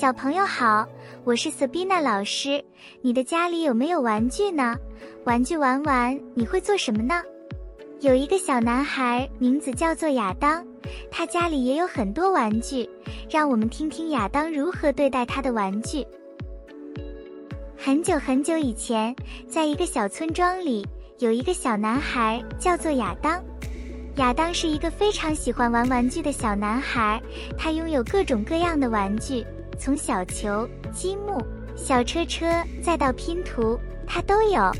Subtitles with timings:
[0.00, 0.88] 小朋友好，
[1.24, 2.64] 我是 Sabina 老师。
[3.02, 4.74] 你的家里有没有玩具呢？
[5.24, 7.22] 玩具玩完你会做什么呢？
[8.00, 10.66] 有一个小男孩，名字叫做亚当，
[11.10, 12.88] 他家里也有很多玩具。
[13.28, 16.02] 让我们听听亚当如何对待他的玩具。
[17.76, 19.14] 很久很久以前，
[19.46, 20.82] 在一个小村庄里，
[21.18, 23.38] 有一个小男孩，叫做亚当。
[24.16, 27.20] 亚当是一个非常喜欢玩玩具的小男孩，
[27.58, 29.44] 他拥有各种各样的玩具，
[29.80, 31.42] 从小球、积木、
[31.74, 32.46] 小车车，
[32.82, 34.70] 再到拼图，他都有。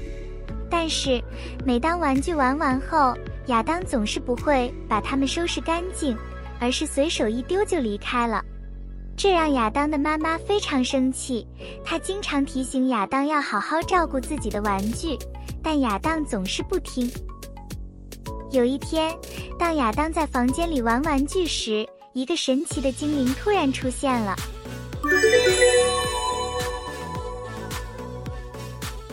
[0.71, 1.21] 但是，
[1.65, 6.15] 每当玩具玩完后，亚当总是不会把它们收拾干净，
[6.61, 8.45] 而是随手一丢就离开了。
[9.17, 11.47] 这让亚当的妈妈非常生气，
[11.85, 15.19] 她经常提醒亚当要好好照顾自己的玩具，
[15.63, 17.11] 但亚当总是不听。
[18.51, 19.17] 有一天，
[19.59, 24.37] 当亚当在房间里玩玩具时，一个神奇的精灵突然出现了。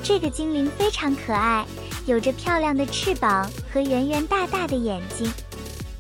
[0.04, 1.66] 这个精灵非常可爱，
[2.06, 5.32] 有着漂亮的翅膀和圆圆大大的眼睛。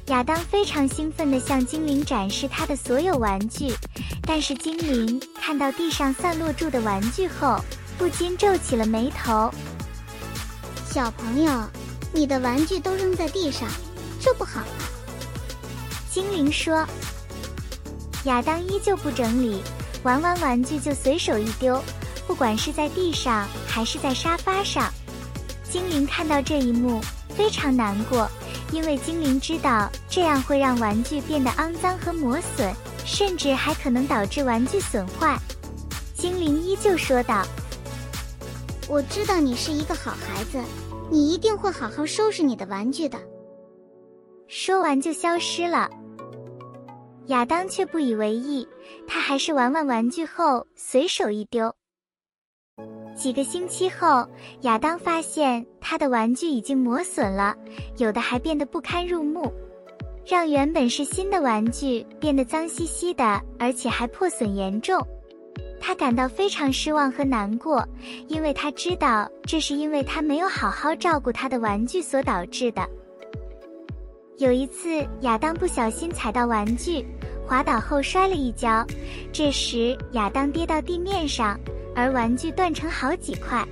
[0.07, 3.73] 亚当非常兴奋地向精灵展示他的所有玩具，
[4.21, 7.59] 但是精灵看到地上散落住的玩具后，
[7.97, 9.51] 不禁皱起了眉头。
[10.89, 11.63] 小朋友。
[12.13, 13.67] 你的玩具都扔在地上，
[14.19, 14.65] 这不好啊！
[16.09, 16.87] 精灵说。
[18.23, 19.61] 亚当依旧不整理，
[20.03, 21.81] 玩完玩具就随手一丢，
[22.25, 24.91] 不管是在地上还是在沙发上。
[25.69, 28.29] 精灵看到这一幕，非常难过，
[28.71, 32.73] 因为精灵知道这样会让玩具变得肮脏和磨损，
[33.05, 35.37] 甚至还可能导致玩具损坏。
[36.15, 37.45] 精灵依旧说道
[38.87, 40.59] ：“我知道你是一个好孩子。”
[41.09, 43.17] 你一定会好好收拾你的玩具的。
[44.49, 45.89] 说完就消失了。
[47.27, 48.67] 亚当却不以为意，
[49.07, 51.73] 他还是玩完玩具后随手一丢。
[53.15, 54.27] 几个星期后，
[54.61, 57.55] 亚当发现他的玩具已经磨损了，
[57.97, 59.51] 有的还变得不堪入目，
[60.25, 65.05] 让原本是新的玩具变得脏兮兮的，而且还破损严重。
[65.81, 67.87] 他感到非常失望和难过，
[68.27, 72.87] 因为他知道这是因为他没有好好照顾他的玩具所导致的。
[74.37, 77.03] 有一次，亚当不小心踩到玩具，
[77.43, 78.85] 滑倒后摔了一跤，
[79.33, 81.59] 这时亚当跌到地面上，
[81.95, 83.67] 而玩具断成好几块，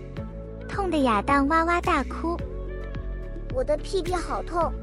[0.68, 2.36] 痛的亚当哇哇大哭。
[3.54, 4.74] 我的屁屁好痛，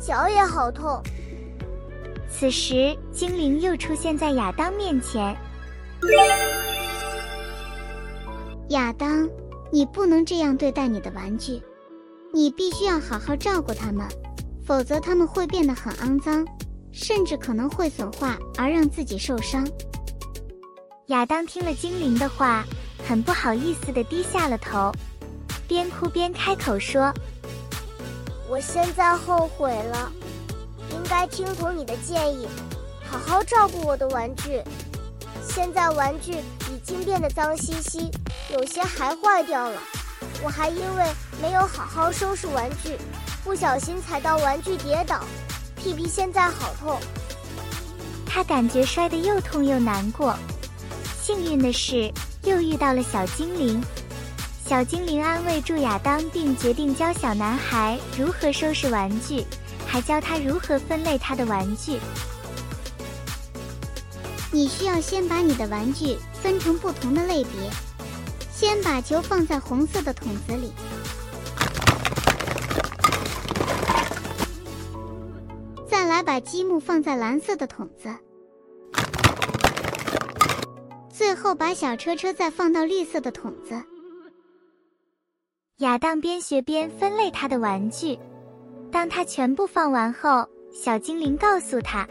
[0.00, 1.02] 脚也好痛。
[2.28, 5.36] 此时，精灵又出现在亚当面前。
[8.68, 9.28] 亚当，
[9.72, 11.60] 你不能这样对待你的玩具，
[12.32, 14.06] 你必须要好好照顾它们，
[14.66, 16.46] 否则它们会变得很肮脏，
[16.92, 19.66] 甚至可能会损坏而让自己受伤。
[21.06, 22.64] 亚当听了精灵的话，
[23.06, 24.92] 很不好意思的低下了头，
[25.66, 27.12] 边哭边开口说
[28.48, 30.10] ：“我现在后悔了，
[30.90, 32.46] 应该听从你的建议，
[33.04, 34.62] 好好照顾我的玩具。
[35.42, 38.10] 现在玩具已经变得脏兮兮。”
[38.52, 39.80] 有些还坏掉了，
[40.44, 41.04] 我还因为
[41.40, 42.98] 没有好好收拾玩具，
[43.44, 45.24] 不小心踩到玩具跌倒，
[45.76, 47.00] 屁屁现在好痛。
[48.24, 50.34] 他感觉摔得又痛又难过。
[51.20, 52.12] 幸运的是，
[52.44, 53.82] 又遇到了小精灵。
[54.64, 59.44] 小精灵安慰住亚当，并决定教小男孩如何收拾玩具，
[59.86, 61.98] 还教他如何分类他的玩具。
[64.50, 67.70] 你需要先把你的玩具分成不同的类别。
[68.54, 70.72] 先把球放在红色的桶子里，
[76.22, 78.08] 把积木放在蓝色的桶子，
[81.08, 83.80] 最后把小车车再放到绿色的桶子。
[85.78, 88.18] 亚当边学边分类他的玩具。
[88.90, 92.06] 当他全部放完后，小精灵告诉他：“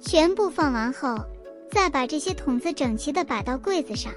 [0.00, 1.18] 全部放完后，
[1.70, 4.12] 再把这些桶子整齐的摆到柜子上。”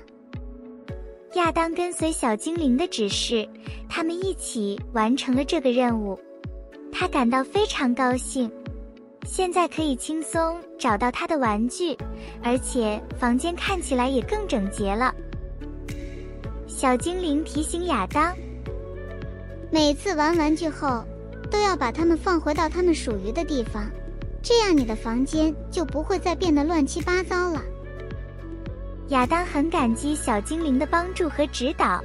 [1.33, 3.47] 亚当跟随小精灵的指示，
[3.89, 6.19] 他们一起完成了这个任务。
[6.91, 8.51] 他感到非常高兴，
[9.25, 11.95] 现在可以轻松找到他的玩具，
[12.43, 15.13] 而且房间看起来也更整洁了。
[16.67, 18.35] 小精灵提醒亚当，
[19.71, 21.03] 每次玩玩具后，
[21.51, 23.89] 都要把它们放回到它们属于的地方，
[24.41, 27.61] 这样你的房间就不会再变得乱七八糟了。
[29.09, 32.01] 亚当很感激小精灵的帮助和指导，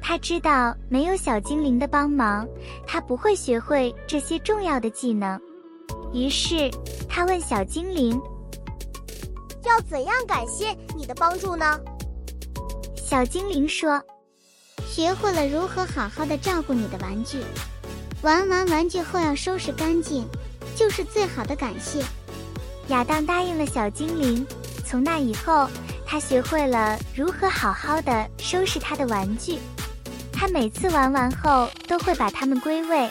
[0.00, 2.46] 他知道没有小精灵的帮忙，
[2.86, 5.40] 他不会学会这些重要的技能。
[6.12, 6.70] 于是
[7.08, 8.20] 他问小精灵
[9.64, 11.80] ：“要怎样感谢你的帮助呢？
[12.96, 14.02] 小精灵说
[14.86, 17.42] ：“学会了如何好好的照顾你的玩具，
[18.22, 20.26] 玩完玩具后要收拾干净，
[20.76, 22.04] 就是最好的感谢。”
[22.88, 24.46] 亚当答应了小精灵。
[24.84, 25.66] 从那以后，
[26.04, 29.58] 他学会了如何好好的收拾他的玩具。
[30.30, 33.08] 他每次玩完后都会把它们归位，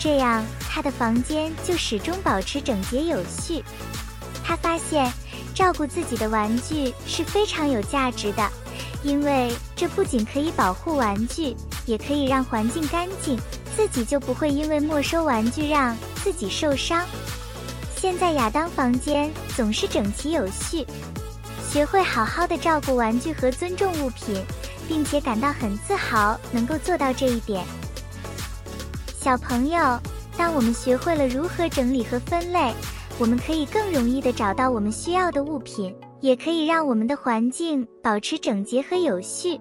[0.00, 3.62] 这样他的房间就始终保持整洁有序。
[4.42, 5.12] 他发现，
[5.54, 8.50] 照顾自己的玩具是非常有价值的，
[9.04, 11.54] 因为这不仅可以保护玩具，
[11.84, 13.38] 也可以让环境干净，
[13.76, 15.94] 自己就不会因为没收玩具让
[16.24, 17.06] 自己受伤。
[17.94, 20.86] 现在亚当房间总是整齐有序，
[21.70, 24.42] 学会好好的照顾玩具和尊重物品，
[24.88, 27.62] 并且感到很自豪能够做到这一点。
[29.22, 30.00] 小朋友，
[30.38, 32.72] 当我们学会了如何整理和分类，
[33.18, 39.60] 我们可以更容易的找到我们需要的物品，也可以让我们的环境保持整洁和有序。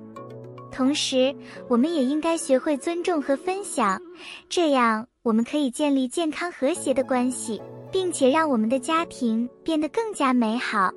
[0.71, 1.35] 同时，
[1.67, 4.01] 我们也应该学会尊重和分享，
[4.47, 7.61] 这样我们可以建立健康和谐的关系。
[7.91, 10.91] 并且让我们的家庭变得更加美好。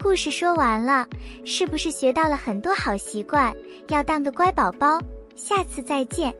[0.00, 1.04] 故事说完了，
[1.44, 3.52] 是不是学到了很多好习惯？
[3.88, 5.00] 要当个乖宝宝。
[5.34, 6.32] 下次再见。